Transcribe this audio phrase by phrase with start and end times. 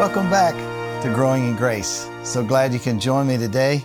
[0.00, 0.54] Welcome back
[1.02, 2.08] to Growing in Grace.
[2.22, 3.84] So glad you can join me today.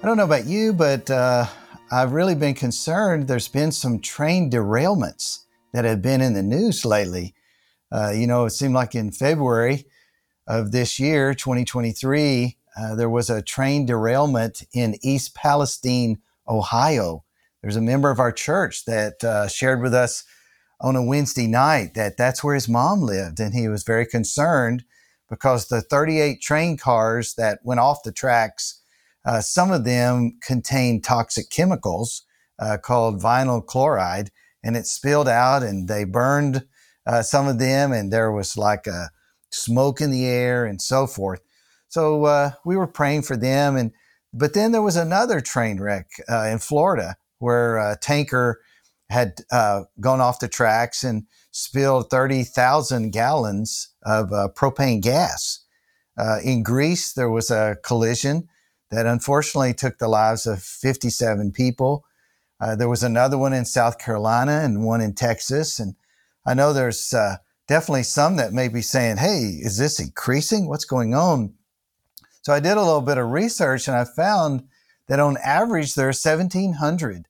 [0.00, 1.46] I don't know about you, but uh,
[1.90, 3.26] I've really been concerned.
[3.26, 5.40] There's been some train derailments
[5.72, 7.34] that have been in the news lately.
[7.90, 9.84] Uh, you know, it seemed like in February
[10.46, 17.24] of this year, 2023, uh, there was a train derailment in East Palestine, Ohio.
[17.62, 20.22] There's a member of our church that uh, shared with us
[20.80, 24.84] on a Wednesday night that that's where his mom lived, and he was very concerned
[25.28, 28.80] because the 38 train cars that went off the tracks,
[29.24, 32.24] uh, some of them contained toxic chemicals
[32.58, 34.30] uh, called vinyl chloride,
[34.62, 36.66] and it spilled out, and they burned
[37.06, 39.10] uh, some of them, and there was like a
[39.50, 41.40] smoke in the air and so forth.
[41.88, 43.92] So uh, we were praying for them, and
[44.32, 48.60] but then there was another train wreck uh, in Florida where a tanker
[49.08, 51.24] had uh, gone off the tracks and
[51.58, 55.64] spilled 30,000 gallons of uh, propane gas.
[56.16, 58.48] Uh, in Greece, there was a collision
[58.92, 62.04] that unfortunately took the lives of 57 people.
[62.60, 65.80] Uh, there was another one in South Carolina and one in Texas.
[65.80, 65.96] And
[66.46, 70.68] I know there's uh, definitely some that may be saying, hey, is this increasing?
[70.68, 71.54] What's going on?
[72.42, 74.62] So I did a little bit of research and I found
[75.08, 77.26] that on average, there are 1,700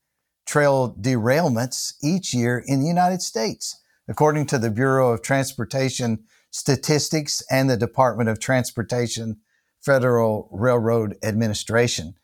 [0.47, 7.43] trail derailments each year in the United States, according to the Bureau of Transportation Statistics
[7.51, 9.37] and the Department of Transportation
[9.81, 12.15] Federal Railroad Administration.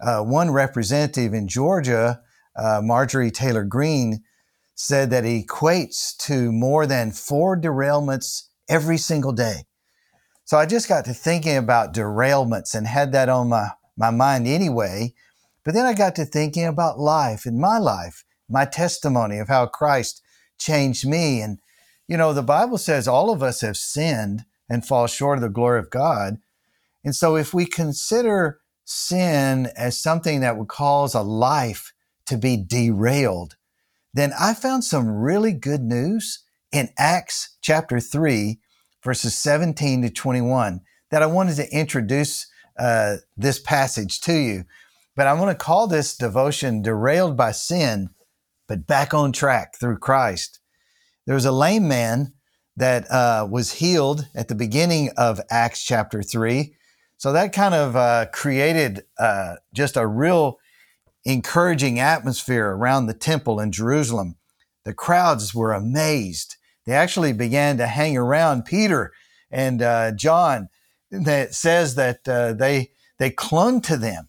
[0.00, 2.20] Uh, one representative in Georgia,
[2.56, 4.22] uh, Marjorie Taylor Greene,
[4.74, 9.64] said that equates to more than four derailments every single day.
[10.44, 14.46] So I just got to thinking about derailments and had that on my, my mind
[14.46, 15.14] anyway.
[15.64, 19.66] But then I got to thinking about life in my life, my testimony of how
[19.66, 20.22] Christ
[20.58, 21.58] changed me and
[22.08, 25.50] you know, the Bible says all of us have sinned and fall short of the
[25.50, 26.38] glory of God.
[27.04, 31.92] And so if we consider sin as something that would cause a life
[32.26, 33.56] to be derailed,
[34.14, 38.58] then I found some really good news in Acts chapter 3,
[39.04, 40.80] verses 17 to 21,
[41.10, 42.46] that I wanted to introduce
[42.78, 44.64] uh, this passage to you.
[45.14, 48.10] But I'm going to call this devotion Derailed by Sin,
[48.68, 50.60] but Back on Track through Christ.
[51.26, 52.34] There was a lame man
[52.76, 56.72] that uh, was healed at the beginning of Acts chapter 3.
[57.16, 60.58] So that kind of uh, created uh, just a real
[61.24, 64.36] encouraging atmosphere around the temple in Jerusalem.
[64.84, 66.56] The crowds were amazed.
[66.86, 69.12] They actually began to hang around Peter
[69.50, 70.68] and uh, John.
[71.10, 74.28] That says that uh, they they clung to them,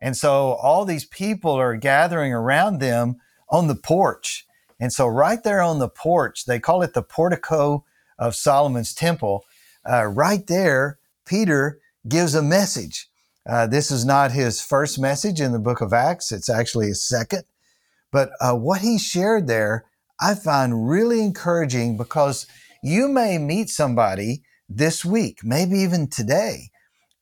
[0.00, 3.16] and so all these people are gathering around them
[3.48, 4.46] on the porch.
[4.80, 7.84] And so, right there on the porch, they call it the portico
[8.18, 9.44] of Solomon's temple.
[9.88, 13.08] Uh, right there, Peter gives a message.
[13.48, 17.06] Uh, this is not his first message in the book of Acts, it's actually his
[17.06, 17.44] second.
[18.10, 19.86] But uh, what he shared there,
[20.20, 22.46] I find really encouraging because
[22.82, 26.70] you may meet somebody this week, maybe even today,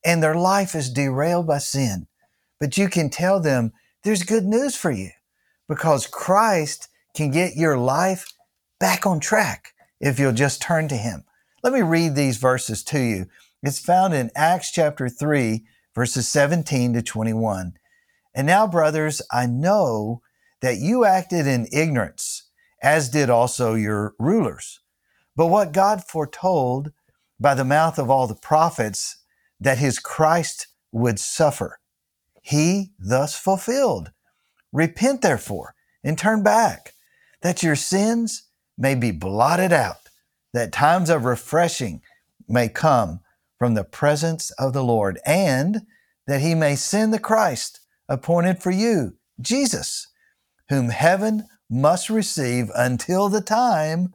[0.04, 2.06] and their life is derailed by sin.
[2.60, 3.72] But you can tell them
[4.04, 5.10] there's good news for you
[5.68, 8.32] because Christ can get your life
[8.78, 11.24] back on track if you'll just turn to Him.
[11.62, 13.26] Let me read these verses to you.
[13.62, 15.64] It's found in Acts chapter 3,
[15.94, 17.74] verses 17 to 21.
[18.34, 20.22] And now, brothers, I know
[20.60, 22.50] that you acted in ignorance,
[22.82, 24.80] as did also your rulers.
[25.36, 26.92] But what God foretold
[27.38, 29.18] by the mouth of all the prophets
[29.60, 31.78] that his Christ would suffer,
[32.42, 34.11] he thus fulfilled.
[34.72, 36.94] Repent, therefore, and turn back
[37.42, 38.48] that your sins
[38.78, 40.08] may be blotted out,
[40.52, 42.00] that times of refreshing
[42.48, 43.20] may come
[43.58, 45.82] from the presence of the Lord, and
[46.26, 50.08] that he may send the Christ appointed for you, Jesus,
[50.68, 54.14] whom heaven must receive until the time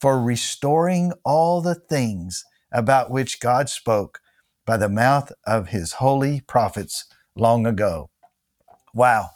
[0.00, 4.20] for restoring all the things about which God spoke
[4.66, 7.06] by the mouth of his holy prophets
[7.36, 8.10] long ago.
[8.94, 9.30] Wow,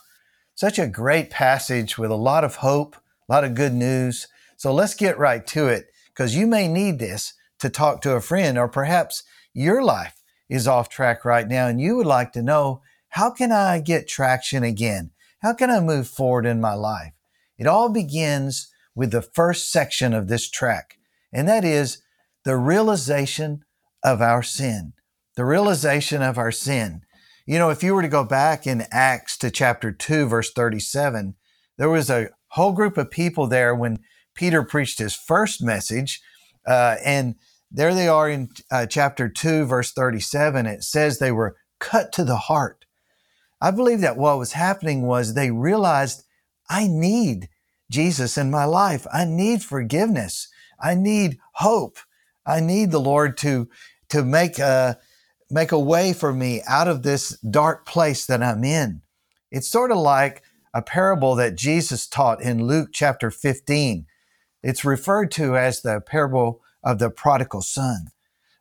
[0.54, 2.96] such a great passage with a lot of hope
[3.28, 4.28] a lot of good news.
[4.56, 8.20] So let's get right to it because you may need this to talk to a
[8.20, 9.22] friend, or perhaps
[9.52, 13.52] your life is off track right now and you would like to know how can
[13.52, 15.12] I get traction again?
[15.40, 17.12] How can I move forward in my life?
[17.56, 20.98] It all begins with the first section of this track,
[21.32, 22.02] and that is
[22.44, 23.64] the realization
[24.02, 24.92] of our sin.
[25.36, 27.02] The realization of our sin.
[27.46, 31.35] You know, if you were to go back in Acts to chapter 2, verse 37,
[31.76, 33.99] there was a whole group of people there when
[34.35, 36.23] Peter preached his first message.
[36.67, 37.35] Uh, and
[37.70, 40.64] there they are in uh, chapter 2, verse 37.
[40.64, 42.87] It says they were cut to the heart.
[43.61, 46.25] I believe that what was happening was they realized
[46.70, 47.50] I need
[47.90, 49.06] Jesus in my life.
[49.12, 50.49] I need forgiveness.
[50.81, 51.99] I need hope.
[52.47, 53.69] I need the Lord to,
[54.08, 54.99] to make a,
[55.54, 59.02] make a way for me out of this dark place that I'm in.
[59.52, 60.42] It's sort of like
[60.74, 64.04] a parable that Jesus taught in Luke chapter 15.
[64.64, 68.08] It's referred to as the parable of the prodigal son.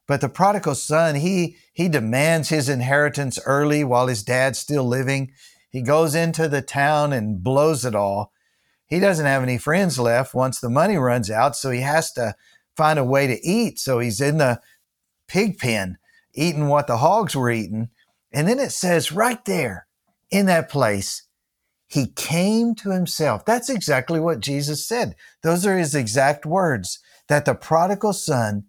[0.07, 5.31] But the prodigal son, he, he demands his inheritance early while his dad's still living.
[5.71, 8.31] He goes into the town and blows it all.
[8.85, 12.35] He doesn't have any friends left once the money runs out, so he has to
[12.77, 13.79] find a way to eat.
[13.79, 14.61] So he's in the
[15.27, 15.97] pig pen
[16.33, 17.89] eating what the hogs were eating.
[18.31, 19.88] And then it says right there
[20.31, 21.24] in that place,
[21.88, 23.45] he came to himself.
[23.45, 25.15] That's exactly what Jesus said.
[25.44, 28.65] Those are his exact words that the prodigal son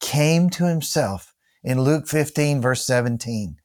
[0.00, 1.34] came to himself
[1.64, 3.56] in Luke 15, verse 17.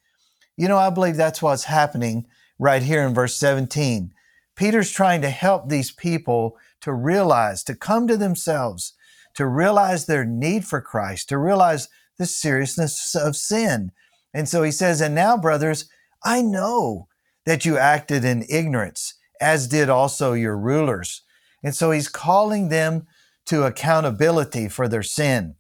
[0.56, 2.26] You know, I believe that's what's happening
[2.58, 4.14] right here in verse 17.
[4.56, 8.94] Peter's trying to help these people to realize, to come to themselves,
[9.34, 11.90] to realize their need for Christ, to realize
[12.22, 13.92] the seriousness of sin.
[14.32, 15.90] And so he says, And now, brothers,
[16.24, 17.08] I know
[17.48, 21.24] that you acted in ignorance, as did also your rulers.
[21.64, 23.08] And so he's calling them
[23.48, 25.56] to accountability for their sin.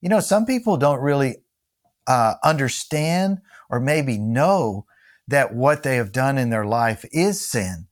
[0.00, 1.36] You know, some people don't really
[2.06, 4.86] uh, understand or maybe know
[5.28, 7.86] that what they have done in their life is sin.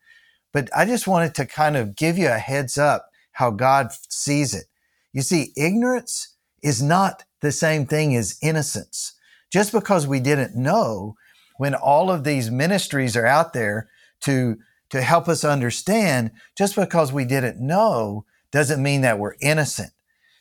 [0.55, 4.55] But I just wanted to kind of give you a heads up how God sees
[4.55, 4.65] it.
[5.13, 9.15] You see, ignorance is not the same thing as innocence.
[9.51, 11.17] Just because we didn't know
[11.57, 13.89] when all of these ministries are out there
[14.21, 14.57] to,
[14.91, 19.91] to help us understand, just because we didn't know doesn't mean that we're innocent.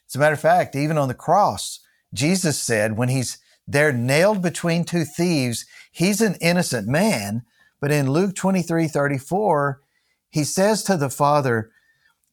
[0.07, 1.79] As a matter of fact, even on the cross,
[2.13, 7.43] Jesus said when he's there nailed between two thieves, he's an innocent man.
[7.81, 9.81] But in Luke 23 34,
[10.29, 11.71] he says to the Father,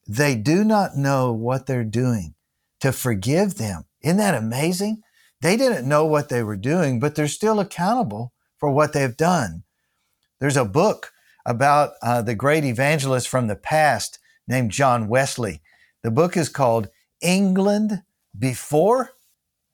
[0.07, 2.35] They do not know what they're doing
[2.79, 3.85] to forgive them.
[4.05, 5.01] Isn't that amazing?
[5.41, 9.63] They didn't know what they were doing, but they're still accountable for what they've done.
[10.39, 11.11] There's a book
[11.43, 15.61] about uh, the great evangelist from the past named John Wesley.
[16.03, 18.03] The book is called England
[18.37, 19.13] Before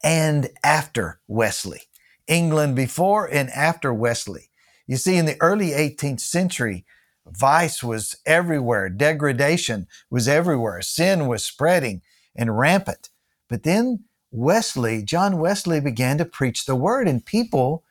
[0.02, 1.82] and After Wesley.
[2.26, 4.50] England Before and After Wesley.
[4.88, 6.86] You see, in the early 18th century,
[7.28, 12.02] vice was everywhere, degradation was everywhere, sin was spreading
[12.34, 13.10] and rampant.
[13.50, 17.84] But then Wesley, John Wesley, began to preach the word, and people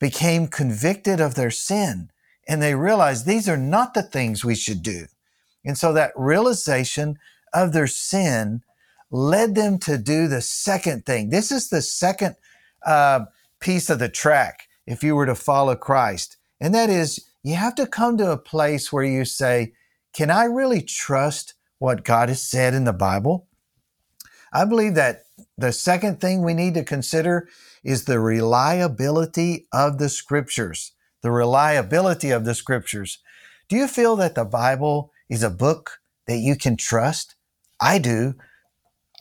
[0.00, 2.10] became convicted of their sin.
[2.48, 5.06] And they realized these are not the things we should do.
[5.64, 7.18] And so that realization
[7.52, 8.62] of their sin
[9.10, 11.30] led them to do the second thing.
[11.30, 12.36] This is the second
[12.84, 13.26] uh,
[13.60, 16.36] piece of the track if you were to follow Christ.
[16.60, 19.72] And that is, you have to come to a place where you say,
[20.12, 23.46] Can I really trust what God has said in the Bible?
[24.52, 25.24] I believe that
[25.56, 27.48] the second thing we need to consider
[27.84, 30.92] is the reliability of the scriptures.
[31.22, 33.18] The reliability of the scriptures.
[33.68, 37.34] Do you feel that the Bible is a book that you can trust?
[37.80, 38.34] I do.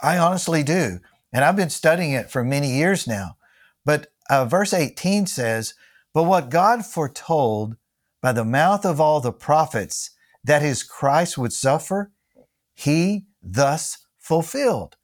[0.02, 1.00] I honestly do.
[1.34, 3.38] And I've been studying it for many years now.
[3.86, 5.74] But uh, verse 18 says,
[6.14, 7.78] But what God foretold
[8.22, 10.12] by the mouth of all the prophets
[10.44, 12.12] that his Christ would suffer,
[12.74, 14.98] he thus fulfilled.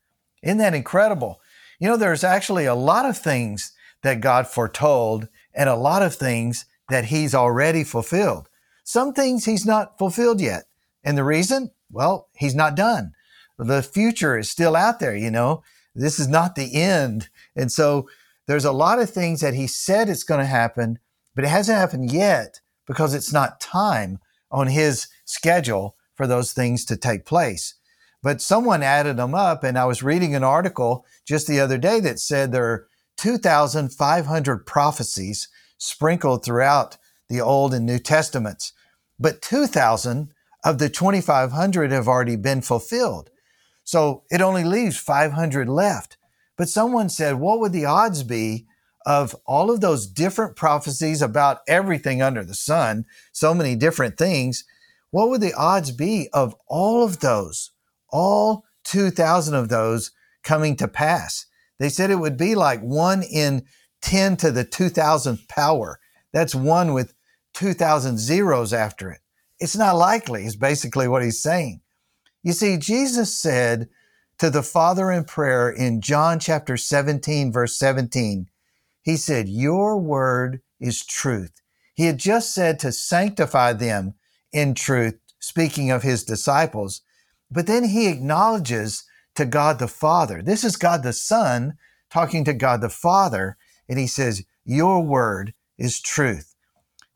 [0.43, 1.41] Isn't that incredible?
[1.79, 3.71] You know, there's actually a lot of things
[4.03, 8.49] that God foretold and a lot of things that he's already fulfilled.
[8.83, 10.65] Some things he's not fulfilled yet.
[11.03, 11.71] And the reason?
[11.89, 13.13] Well, he's not done
[13.57, 15.63] the future is still out there, you know.
[15.95, 17.29] This is not the end.
[17.55, 18.09] And so
[18.47, 20.99] there's a lot of things that he said it's going to happen,
[21.35, 24.19] but it hasn't happened yet because it's not time
[24.51, 27.75] on his schedule for those things to take place.
[28.23, 31.99] But someone added them up, and I was reading an article just the other day
[31.99, 32.87] that said there are
[33.17, 36.97] 2,500 prophecies sprinkled throughout
[37.29, 38.71] the Old and New Testaments,
[39.19, 40.31] but 2,000
[40.63, 43.29] of the 2,500 have already been fulfilled.
[43.83, 46.17] So it only leaves 500 left.
[46.57, 48.67] But someone said, what would the odds be
[49.05, 54.63] of all of those different prophecies about everything under the sun, so many different things?
[55.11, 57.71] What would the odds be of all of those,
[58.13, 60.11] all 2,000 of those
[60.43, 61.47] coming to pass?
[61.79, 63.65] They said it would be like one in
[64.01, 65.99] 10 to the 2000th power.
[66.31, 67.13] That's one with
[67.53, 69.19] 2,000 zeros after it.
[69.59, 71.81] It's not likely, is basically what he's saying.
[72.43, 73.89] You see, Jesus said
[74.39, 78.47] to the Father in prayer in John chapter 17, verse 17,
[79.01, 81.61] He said, Your word is truth.
[81.93, 84.15] He had just said to sanctify them
[84.51, 87.01] in truth, speaking of his disciples.
[87.53, 89.03] But then he acknowledges
[89.35, 90.41] to God the Father.
[90.41, 91.77] This is God the Son
[92.09, 93.57] talking to God the Father,
[93.87, 96.55] and he says, Your word is truth.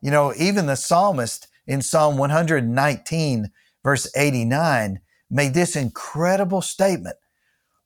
[0.00, 3.50] You know, even the psalmist in Psalm 119,
[3.82, 7.16] verse 89, made this incredible statement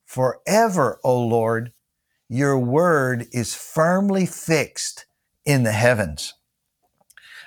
[0.05, 1.73] Forever, O Lord,
[2.29, 5.07] your word is firmly fixed
[5.47, 6.35] in the heavens.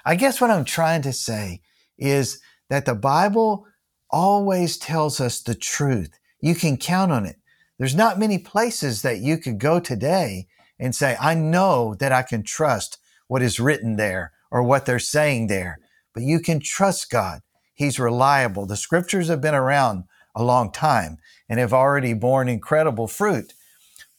[0.04, 1.62] I guess what I'm trying to say
[1.98, 3.66] is that the Bible
[4.10, 6.18] always tells us the truth.
[6.40, 7.38] You can count on it.
[7.78, 10.48] There's not many places that you could go today
[10.80, 12.98] and say, I know that I can trust
[13.28, 15.80] what is written there or what they're saying there.
[16.14, 17.42] But you can trust God.
[17.74, 18.66] He's reliable.
[18.66, 21.18] The scriptures have been around a long time
[21.50, 23.54] and have already borne incredible fruit.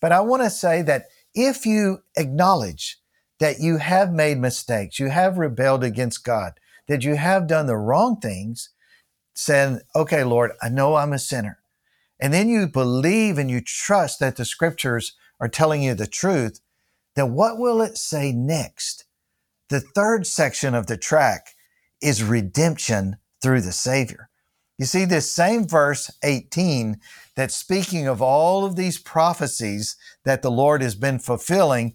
[0.01, 2.99] But I want to say that if you acknowledge
[3.39, 6.53] that you have made mistakes, you have rebelled against God,
[6.89, 8.71] that you have done the wrong things,
[9.37, 11.59] saying, okay, Lord, I know I'm a sinner.
[12.19, 16.61] And then you believe and you trust that the scriptures are telling you the truth,
[17.15, 19.05] then what will it say next?
[19.69, 21.55] The third section of the track
[22.01, 24.31] is redemption through the Savior.
[24.79, 27.01] You see, this same verse 18
[27.35, 31.95] that's speaking of all of these prophecies that the Lord has been fulfilling,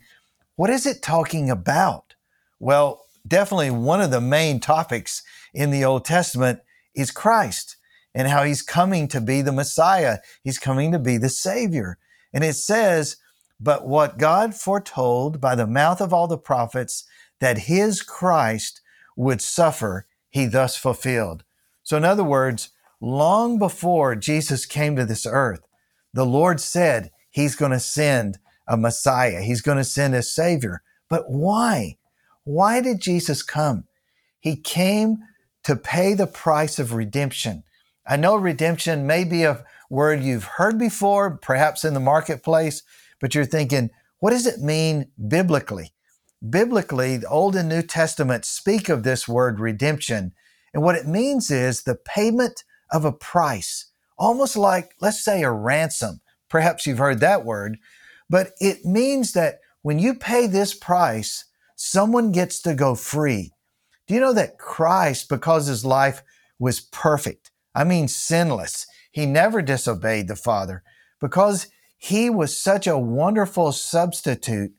[0.56, 2.16] what is it talking about?
[2.60, 6.60] Well, definitely one of the main topics in the Old Testament
[6.96, 7.78] is Christ
[8.14, 10.18] and how he's coming to be the Messiah.
[10.44, 11.98] He's coming to be the Savior.
[12.34, 13.18] And it says,
[13.60, 17.06] But what God foretold by the mouth of all the prophets
[17.40, 18.82] that his Christ
[19.16, 21.44] would suffer, he thus fulfilled.
[21.84, 22.70] So, in other words,
[23.00, 25.62] long before Jesus came to this earth,
[26.14, 30.82] the Lord said he's going to send a Messiah, he's going to send a Savior.
[31.10, 31.98] But why?
[32.44, 33.86] Why did Jesus come?
[34.40, 35.18] He came
[35.64, 37.64] to pay the price of redemption.
[38.08, 42.84] I know redemption may be a word you've heard before, perhaps in the marketplace,
[43.20, 43.90] but you're thinking,
[44.20, 45.94] what does it mean biblically?
[46.48, 50.34] Biblically, the Old and New Testament speak of this word redemption.
[50.74, 55.52] And what it means is the payment of a price, almost like, let's say, a
[55.52, 56.22] ransom.
[56.50, 57.78] Perhaps you've heard that word,
[58.30, 63.54] but it means that when you pay this price, someone gets to go free.
[64.12, 66.22] Do you know that Christ, because his life
[66.60, 70.84] was perfect, I mean sinless, he never disobeyed the Father,
[71.22, 74.74] because he was such a wonderful substitute,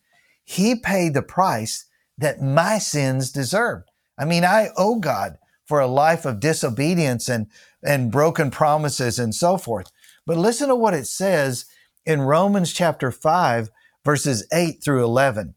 [0.45, 1.87] he paid the price
[2.19, 3.89] that my sins deserved.
[4.19, 7.47] I mean, I owe God for a life of disobedience and,
[7.83, 9.91] and broken promises and so forth.
[10.27, 11.65] But listen to what it says
[12.05, 13.71] in Romans chapter 5,
[14.05, 15.55] verses 8 through 11.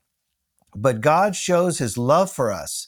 [0.73, 2.87] But God shows his love for us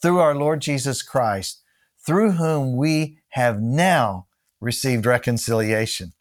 [0.00, 1.62] through our Lord Jesus Christ,
[2.04, 4.26] through whom we have now
[4.60, 6.12] received reconciliation.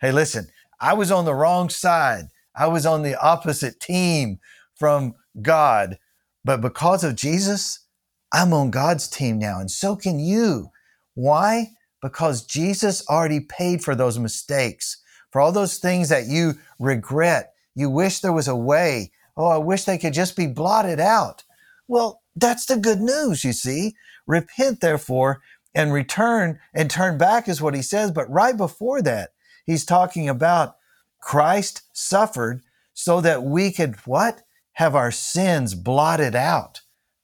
[0.00, 0.48] Hey, listen,
[0.80, 2.26] I was on the wrong side.
[2.54, 4.38] I was on the opposite team
[4.74, 5.98] from God.
[6.44, 7.86] But because of Jesus,
[8.32, 10.70] I'm on God's team now, and so can you.
[11.14, 11.68] Why?
[12.00, 17.54] Because Jesus already paid for those mistakes, for all those things that you regret.
[17.74, 19.12] You wish there was a way.
[19.36, 21.44] Oh, I wish they could just be blotted out.
[21.86, 23.94] Well, that's the good news, you see.
[24.26, 25.40] Repent, therefore,
[25.74, 28.10] and return and turn back is what he says.
[28.10, 29.30] But right before that,
[29.64, 30.76] he's talking about
[31.20, 32.62] Christ suffered
[32.94, 34.42] so that we could what?
[34.72, 36.82] Have our sins blotted out.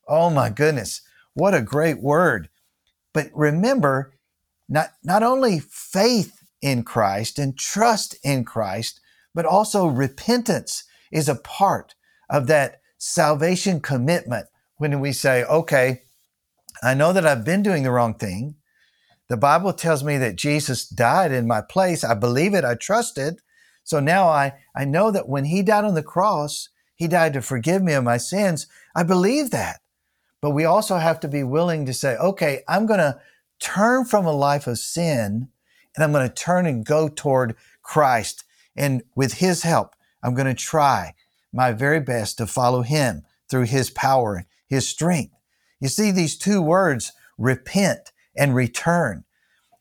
[0.08, 1.02] Oh my goodness.
[1.34, 2.48] What a great word.
[3.12, 4.12] But remember,
[4.68, 9.00] not, not only faith in Christ and trust in Christ,
[9.34, 11.94] but also repentance is a part
[12.30, 16.02] of that salvation commitment when we say, okay,
[16.82, 18.56] I know that I've been doing the wrong thing.
[19.28, 22.04] The Bible tells me that Jesus died in my place.
[22.04, 22.64] I believe it.
[22.64, 23.40] I trust it.
[23.82, 27.42] So now I, I know that when he died on the cross, he died to
[27.42, 28.66] forgive me of my sins.
[28.94, 29.80] I believe that.
[30.40, 33.18] But we also have to be willing to say, okay, I'm going to
[33.60, 35.48] turn from a life of sin
[35.94, 38.44] and I'm going to turn and go toward Christ.
[38.76, 41.14] And with his help, I'm going to try
[41.52, 45.34] my very best to follow him through his power, his strength.
[45.80, 49.24] You see these two words, repent and return.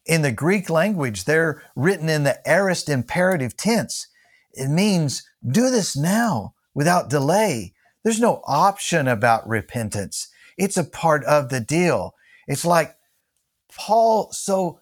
[0.06, 4.08] In the Greek language, they're written in the aorist imperative tense.
[4.54, 7.74] It means do this now without delay.
[8.04, 10.28] There's no option about repentance.
[10.58, 12.16] It's a part of the deal.
[12.48, 12.96] It's like
[13.76, 14.80] Paul so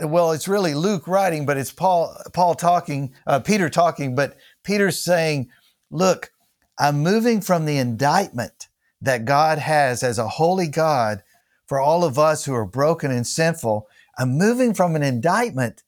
[0.00, 5.02] well, it's really Luke writing, but it's Paul Paul talking, uh, Peter talking, but Peter's
[5.02, 5.48] saying,
[5.90, 6.30] "Look,
[6.78, 8.67] I'm moving from the indictment
[9.00, 11.22] that God has as a holy God
[11.66, 13.86] for all of us who are broken and sinful.
[14.18, 15.82] I'm moving from an indictment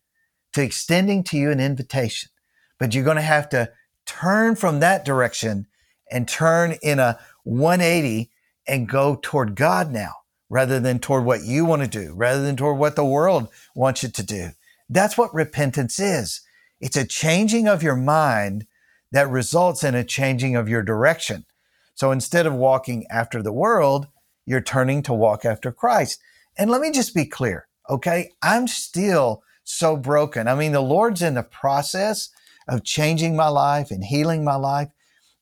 [0.52, 2.30] to extending to you an invitation.
[2.78, 3.70] But you're going to have to
[4.06, 5.66] turn from that direction
[6.10, 8.30] and turn in a 180
[8.66, 10.14] and go toward God now
[10.48, 14.02] rather than toward what you want to do, rather than toward what the world wants
[14.02, 14.50] you to do.
[14.88, 16.40] That's what repentance is.
[16.80, 18.66] It's a changing of your mind
[19.12, 21.44] that results in a changing of your direction.
[22.00, 24.06] So instead of walking after the world,
[24.46, 26.18] you're turning to walk after Christ.
[26.56, 28.30] And let me just be clear, okay?
[28.40, 30.48] I'm still so broken.
[30.48, 32.30] I mean, the Lord's in the process
[32.66, 34.88] of changing my life and healing my life.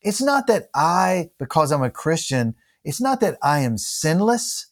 [0.03, 4.67] It's not that I, because I'm a Christian, it's not that I am sinless.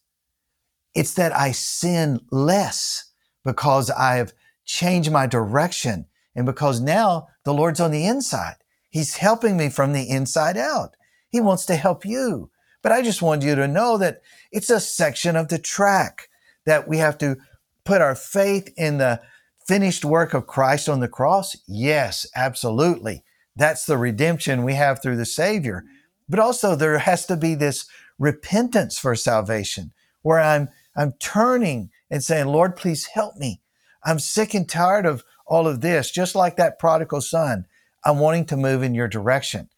[0.93, 3.13] It's that I sin less
[3.45, 4.33] because I have
[4.65, 8.57] changed my direction and because now the Lord's on the inside.
[8.91, 10.96] He's helping me from the inside out.
[11.37, 12.51] He wants to help you.
[12.81, 16.31] But I just want you to know that it's a section of the track
[16.65, 17.37] that we have to
[17.85, 19.21] put our faith in the
[19.69, 21.55] finished work of Christ on the cross.
[21.69, 23.23] Yes, absolutely.
[23.55, 25.85] That's the redemption we have through the Savior.
[26.27, 27.85] But also there has to be this
[28.19, 33.61] repentance for salvation where I'm I'm turning and saying, Lord, please help me.
[34.03, 37.67] I'm sick and tired of all of this, just like that prodigal son.
[38.07, 39.69] I'm wanting to move in your direction.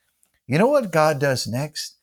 [0.49, 1.97] You know what God does next?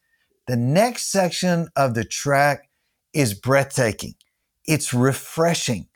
[0.47, 2.69] The next section of the track
[3.13, 4.13] is breathtaking.
[4.63, 5.87] It's refreshing,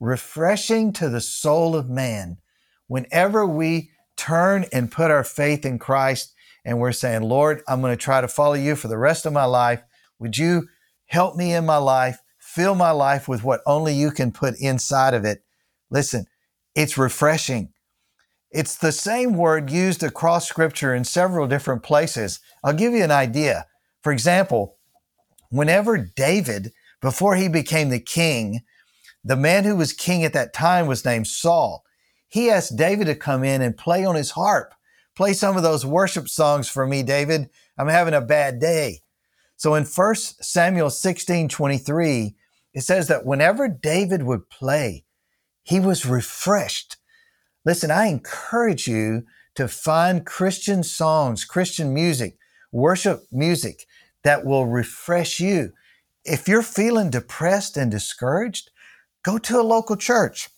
[0.00, 2.38] refreshing to the soul of man.
[2.86, 6.32] Whenever we turn and put our faith in Christ
[6.64, 9.34] and we're saying, Lord, I'm going to try to follow you for the rest of
[9.34, 9.82] my life.
[10.18, 10.68] Would you
[11.06, 12.20] help me in my life?
[12.48, 15.44] fill my life with what only you can put inside of it.
[15.90, 16.24] Listen,
[16.74, 17.72] it's refreshing.
[18.50, 22.40] It's the same word used across scripture in several different places.
[22.64, 23.66] I'll give you an idea.
[24.02, 24.76] For example,
[25.50, 28.60] whenever David, before he became the king,
[29.22, 31.84] the man who was king at that time was named Saul.
[32.28, 34.72] He asked David to come in and play on his harp.
[35.14, 37.50] Play some of those worship songs for me, David.
[37.76, 39.00] I'm having a bad day.
[39.56, 42.36] So in 1 Samuel 16 23,
[42.74, 45.04] it says that whenever David would play,
[45.64, 46.97] he was refreshed.
[47.68, 52.38] Listen, I encourage you to find Christian songs, Christian music,
[52.72, 53.84] worship music
[54.24, 55.74] that will refresh you.
[56.24, 58.70] If you're feeling depressed and discouraged,
[59.22, 60.48] go to a local church.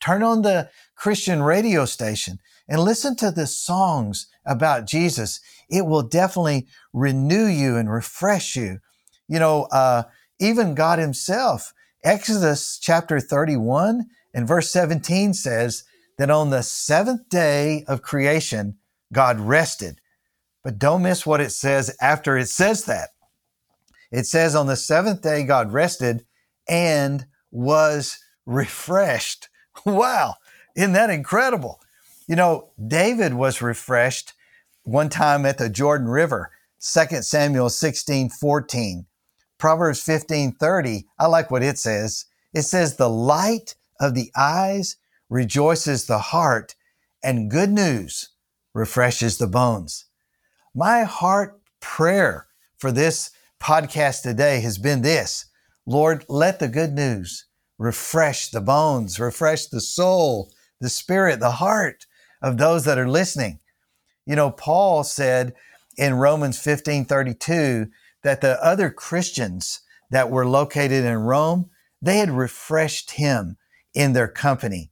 [0.00, 5.38] Turn on the Christian radio station and listen to the songs about Jesus.
[5.68, 8.78] It will definitely renew you and refresh you.
[9.28, 10.04] You know, uh,
[10.38, 11.74] even God Himself.
[12.02, 15.84] Exodus chapter 31 and verse 17 says
[16.20, 18.76] that on the seventh day of creation,
[19.10, 20.02] God rested.
[20.62, 23.08] But don't miss what it says after it says that.
[24.12, 26.26] It says, on the seventh day, God rested
[26.68, 29.48] and was refreshed.
[29.86, 30.34] Wow.
[30.76, 31.80] Isn't that incredible?
[32.28, 34.34] You know, David was refreshed
[34.82, 39.06] one time at the Jordan River, 2 Samuel 16 14.
[39.56, 42.26] Proverbs 15:30, I like what it says.
[42.52, 44.96] It says the light of the eyes
[45.30, 46.74] rejoices the heart
[47.22, 48.30] and good news
[48.74, 50.06] refreshes the bones.
[50.74, 53.30] My heart prayer for this
[53.62, 55.46] podcast today has been this.
[55.86, 57.46] Lord, let the good news
[57.78, 62.06] refresh the bones, refresh the soul, the spirit, the heart
[62.42, 63.60] of those that are listening.
[64.26, 65.54] You know, Paul said
[65.96, 67.86] in Romans 15 32
[68.22, 71.70] that the other Christians that were located in Rome,
[72.02, 73.56] they had refreshed him
[73.94, 74.90] in their company.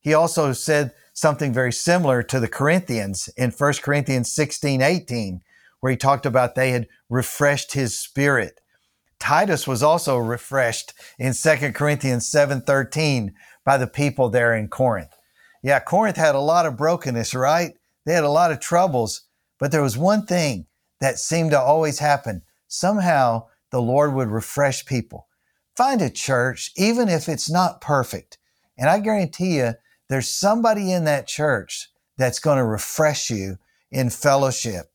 [0.00, 5.42] He also said something very similar to the Corinthians in 1 Corinthians 16, 18,
[5.80, 8.60] where he talked about they had refreshed his spirit.
[9.18, 13.34] Titus was also refreshed in 2 Corinthians 7, 13
[13.64, 15.14] by the people there in Corinth.
[15.62, 17.74] Yeah, Corinth had a lot of brokenness, right?
[18.06, 19.22] They had a lot of troubles,
[19.58, 20.66] but there was one thing
[21.00, 22.42] that seemed to always happen.
[22.66, 25.26] Somehow the Lord would refresh people.
[25.76, 28.38] Find a church, even if it's not perfect.
[28.78, 29.74] And I guarantee you,
[30.10, 33.56] there's somebody in that church that's going to refresh you
[33.92, 34.86] in fellowship.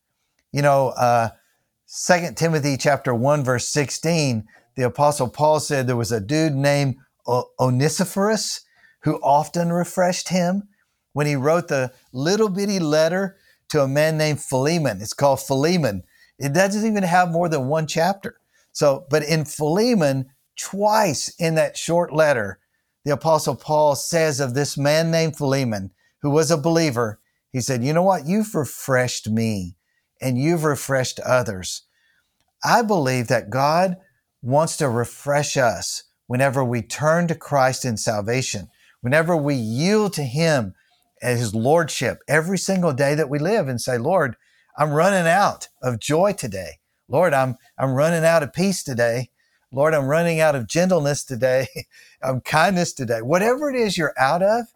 [0.51, 1.29] You know, uh,
[2.05, 6.97] 2 Timothy chapter 1, verse 16, the apostle Paul said there was a dude named
[7.59, 8.65] Onesiphorus
[9.03, 10.67] who often refreshed him
[11.13, 13.37] when he wrote the little bitty letter
[13.69, 15.01] to a man named Philemon.
[15.01, 16.03] It's called Philemon.
[16.37, 18.35] It doesn't even have more than one chapter.
[18.73, 22.59] So, but in Philemon, twice in that short letter,
[23.05, 25.91] the apostle Paul says of this man named Philemon,
[26.21, 28.25] who was a believer, he said, You know what?
[28.25, 29.77] You've refreshed me
[30.19, 31.83] and you've refreshed others.
[32.63, 33.97] I believe that God
[34.41, 38.69] wants to refresh us whenever we turn to Christ in salvation,
[39.01, 40.73] whenever we yield to Him
[41.21, 44.35] and His Lordship every single day that we live and say, Lord,
[44.77, 46.79] I'm running out of joy today.
[47.07, 49.29] Lord, I'm, I'm running out of peace today.
[49.75, 51.67] Lord, I'm running out of gentleness today.
[52.23, 53.21] I'm kindness today.
[53.21, 54.67] Whatever it is you're out of,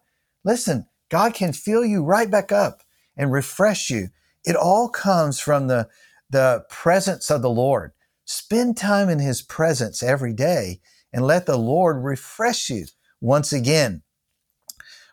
[0.44, 2.82] listen, God can fill you right back up
[3.16, 4.10] and refresh you.
[4.44, 5.88] It all comes from the,
[6.28, 7.92] the presence of the Lord.
[8.26, 10.80] Spend time in his presence every day
[11.14, 12.84] and let the Lord refresh you
[13.22, 14.02] once again.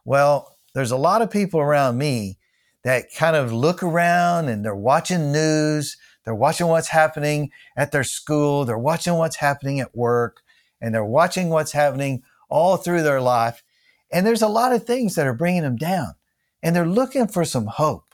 [0.04, 2.40] Well, there's a lot of people around me
[2.84, 5.96] that kind of look around and they're watching news
[6.28, 8.66] they're watching what's happening at their school.
[8.66, 10.42] They're watching what's happening at work
[10.82, 13.64] and they're watching what's happening all through their life.
[14.12, 16.16] And there's a lot of things that are bringing them down
[16.62, 18.14] and they're looking for some hope.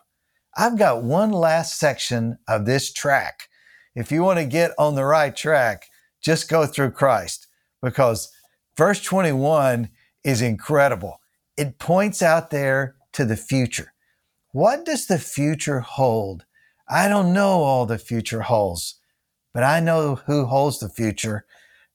[0.55, 3.49] I've got one last section of this track.
[3.95, 5.87] If you want to get on the right track,
[6.21, 7.47] just go through Christ
[7.81, 8.31] because
[8.77, 9.89] verse 21
[10.23, 11.19] is incredible.
[11.57, 13.91] It points out there to the future.
[14.51, 16.45] What does the future hold
[16.89, 18.95] I don't know all the future holds,
[19.53, 21.45] but I know who holds the future.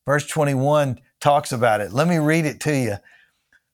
[0.06, 1.92] Verse 21 talks about it.
[1.92, 2.96] Let me read it to you.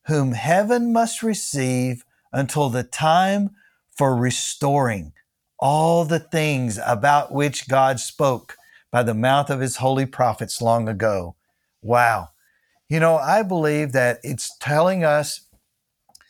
[0.07, 3.51] Whom heaven must receive until the time
[3.97, 5.13] for restoring
[5.59, 8.57] all the things about which God spoke
[8.91, 11.37] by the mouth of his holy prophets long ago.
[11.81, 12.31] Wow.
[12.89, 15.47] You know, I believe that it's telling us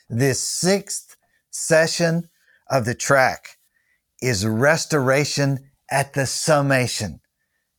[0.09, 1.17] this sixth
[1.51, 2.29] session
[2.71, 3.54] of the track
[4.25, 7.21] is restoration at the summation.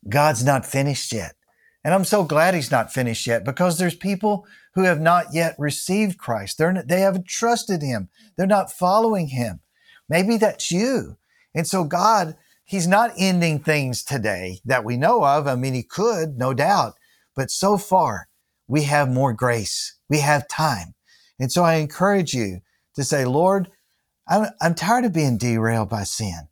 [0.07, 1.35] God's not finished yet.
[1.83, 5.55] And I'm so glad he's not finished yet because there's people who have not yet
[5.57, 6.57] received Christ.
[6.57, 8.09] They're, they haven't trusted him.
[8.35, 9.61] They're not following him.
[10.09, 11.17] Maybe that's you.
[11.53, 15.47] And so God, he's not ending things today that we know of.
[15.47, 16.93] I mean, he could, no doubt.
[17.35, 18.27] But so far,
[18.67, 19.95] we have more grace.
[20.09, 20.95] We have time.
[21.39, 22.59] And so I encourage you
[22.95, 23.69] to say, Lord,
[24.27, 26.47] I'm, I'm tired of being derailed by sin.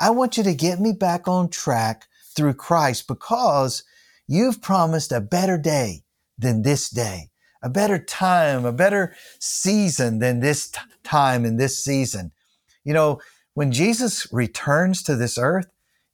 [0.00, 3.84] I want you to get me back on track through Christ because
[4.26, 6.04] you've promised a better day
[6.38, 7.30] than this day,
[7.62, 12.32] a better time, a better season than this t- time in this season.
[12.84, 13.20] You know,
[13.54, 15.66] when Jesus returns to this earth,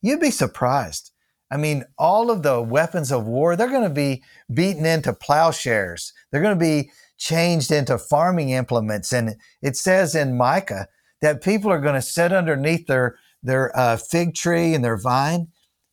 [0.03, 1.13] you'd be surprised.
[1.51, 6.13] I mean, all of the weapons of war, they're going to be beaten into plowshares.
[6.31, 9.13] They're going to be changed into farming implements.
[9.13, 10.89] And it says in Micah
[11.21, 15.49] that people are going to sit underneath their their uh, fig tree and their vine,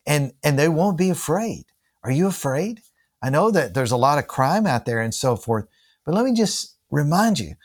[0.08, 1.66] and and they won't be afraid.
[2.04, 2.82] Are you afraid?
[3.22, 5.66] I know that there's a lot of crime out there and so forth,
[6.06, 7.56] but let me just remind you,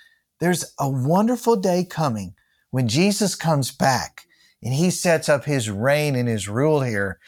[0.41, 2.35] there's a wonderful day coming
[2.71, 4.27] when Jesus comes back
[4.63, 7.19] and he sets up his reign and his rule here.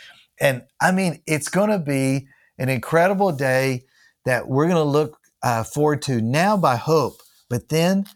[0.40, 2.26] And I mean, it's going to be
[2.58, 3.84] an incredible day
[4.24, 8.06] that we're going to look uh, forward to now by hope, but then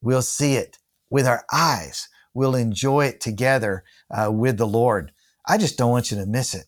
[0.00, 0.78] we'll see it
[1.10, 2.08] with our eyes.
[2.34, 5.12] We'll enjoy it together uh, with the Lord.
[5.46, 6.66] I just don't want you to miss it.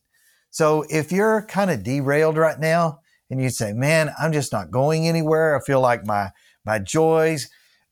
[0.51, 3.01] So if you're kind of derailed right now
[3.31, 5.57] and you say, man, I'm just not going anywhere.
[5.57, 6.31] I feel like my,
[6.65, 7.51] my joy's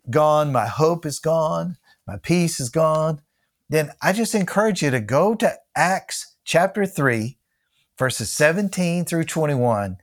[0.09, 0.53] gone.
[0.53, 1.77] My hope is gone.
[2.07, 3.21] My peace is gone.
[3.69, 7.37] Then I just encourage you to go to Acts chapter 3,
[7.99, 9.97] verses 17 through 21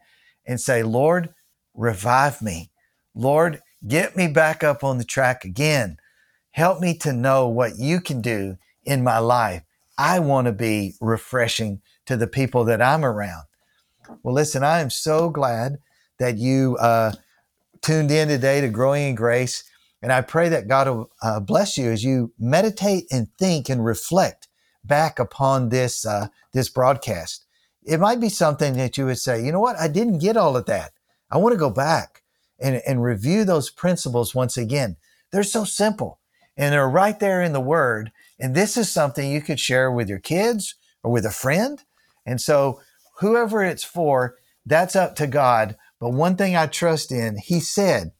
[0.45, 1.32] and say, Lord,
[1.73, 2.69] revive me.
[3.15, 5.97] Lord, get me back up on the track again.
[6.51, 9.63] Help me to know what you can do in my life.
[9.97, 13.45] I want to be refreshing to the people that I'm around.
[14.23, 15.77] Well, listen, I am so glad
[16.19, 17.13] that you uh,
[17.81, 19.63] tuned in today to Growing in Grace.
[20.01, 23.85] And I pray that God will uh, bless you as you meditate and think and
[23.85, 24.47] reflect
[24.83, 27.45] back upon this, uh, this broadcast.
[27.85, 29.77] It might be something that you would say, you know what?
[29.77, 30.91] I didn't get all of that.
[31.33, 32.21] I want to go back
[32.59, 34.97] and, and review those principles once again.
[35.31, 36.19] They're so simple
[36.55, 38.11] and they're right there in the word.
[38.39, 41.83] And this is something you could share with your kids or with a friend.
[42.23, 42.81] And so,
[43.17, 45.75] whoever it's for, that's up to God.
[45.99, 48.11] But one thing I trust in, He said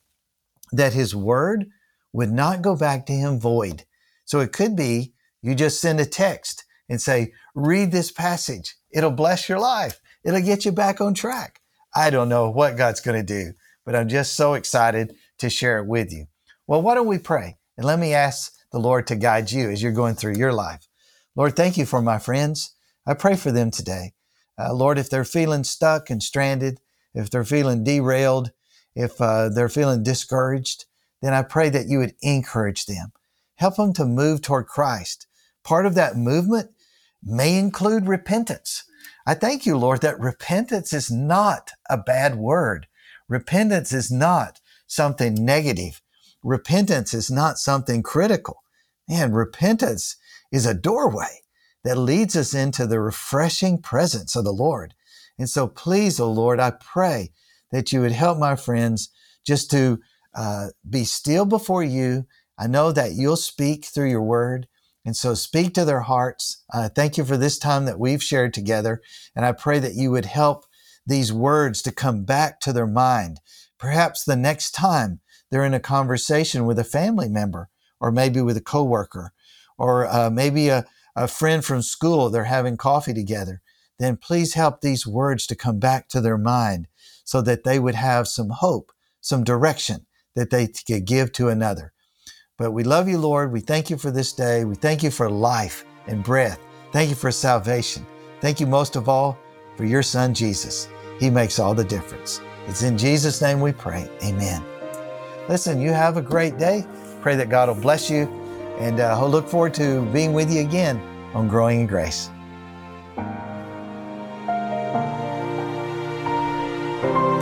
[0.71, 1.67] that His word
[2.13, 3.85] would not go back to Him void.
[4.25, 8.75] So, it could be you just send a text and say, read this passage.
[8.91, 10.01] It'll bless your life.
[10.23, 11.59] It'll get you back on track.
[11.95, 13.53] I don't know what God's going to do,
[13.85, 16.27] but I'm just so excited to share it with you.
[16.67, 17.57] Well, why don't we pray?
[17.77, 20.87] And let me ask the Lord to guide you as you're going through your life.
[21.35, 22.73] Lord, thank you for my friends.
[23.05, 24.13] I pray for them today.
[24.57, 26.79] Uh, Lord, if they're feeling stuck and stranded,
[27.13, 28.51] if they're feeling derailed,
[28.95, 30.85] if uh, they're feeling discouraged,
[31.21, 33.11] then I pray that you would encourage them.
[33.55, 35.27] Help them to move toward Christ.
[35.63, 36.71] Part of that movement
[37.23, 38.83] may include repentance.
[39.25, 42.87] I thank you, Lord, that repentance is not a bad word.
[43.29, 46.01] Repentance is not something negative.
[46.43, 48.63] Repentance is not something critical.
[49.07, 50.17] Man, repentance
[50.51, 51.41] is a doorway
[51.83, 54.93] that leads us into the refreshing presence of the Lord.
[55.37, 57.31] And so, please, oh Lord, I pray
[57.71, 59.09] that you would help my friends
[59.45, 59.99] just to
[60.35, 62.25] uh, be still before you.
[62.57, 64.67] I know that you'll speak through your word.
[65.05, 66.63] And so, speak to their hearts.
[66.73, 69.01] Uh, thank you for this time that we've shared together.
[69.35, 70.65] And I pray that you would help
[71.05, 73.39] these words to come back to their mind.
[73.77, 75.19] Perhaps the next time
[75.51, 79.33] they're in a conversation with a family member or maybe with a coworker
[79.77, 80.85] or uh, maybe a,
[81.15, 83.61] a friend from school, they're having coffee together,
[83.99, 86.87] then please help these words to come back to their mind
[87.23, 91.93] so that they would have some hope, some direction that they could give to another.
[92.57, 93.51] But we love you, Lord.
[93.51, 94.63] We thank you for this day.
[94.63, 96.59] We thank you for life and breath.
[96.91, 98.05] Thank you for salvation.
[98.41, 99.39] Thank you most of all
[99.75, 100.87] for your son, Jesus.
[101.19, 102.41] He makes all the difference.
[102.67, 104.07] It's in Jesus' name we pray.
[104.23, 104.63] Amen.
[105.49, 106.85] Listen, you have a great day.
[107.21, 108.27] Pray that God will bless you,
[108.79, 110.97] and uh, look forward to being with you again
[111.33, 112.29] on Growing in Grace.